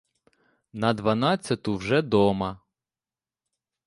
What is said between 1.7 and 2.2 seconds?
вже